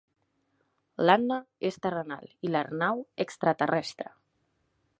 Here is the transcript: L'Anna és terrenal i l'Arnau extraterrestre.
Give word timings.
L'Anna 1.07 1.35
és 1.69 1.77
terrenal 1.83 2.25
i 2.47 2.51
l'Arnau 2.55 3.05
extraterrestre. 3.27 4.09